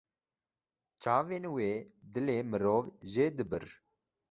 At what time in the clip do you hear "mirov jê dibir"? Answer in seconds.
2.51-3.65